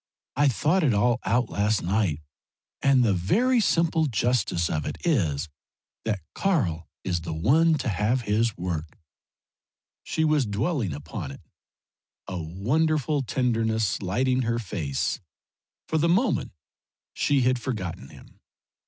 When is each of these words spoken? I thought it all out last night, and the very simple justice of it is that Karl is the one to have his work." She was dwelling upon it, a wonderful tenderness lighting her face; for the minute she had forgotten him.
I 0.35 0.47
thought 0.47 0.81
it 0.83 0.95
all 0.95 1.19
out 1.25 1.49
last 1.51 1.83
night, 1.83 2.21
and 2.81 3.03
the 3.05 3.13
very 3.13 3.59
simple 3.59 4.07
justice 4.07 4.67
of 4.67 4.87
it 4.87 4.97
is 5.05 5.47
that 6.05 6.21
Karl 6.33 6.87
is 7.03 7.21
the 7.21 7.35
one 7.35 7.75
to 7.77 7.87
have 7.87 8.21
his 8.21 8.57
work." 8.57 8.97
She 10.01 10.23
was 10.23 10.47
dwelling 10.47 10.91
upon 10.93 11.29
it, 11.29 11.41
a 12.27 12.41
wonderful 12.41 13.21
tenderness 13.21 14.01
lighting 14.01 14.41
her 14.41 14.57
face; 14.57 15.19
for 15.87 15.99
the 15.99 16.09
minute 16.09 16.49
she 17.13 17.41
had 17.41 17.59
forgotten 17.59 18.09
him. 18.09 18.39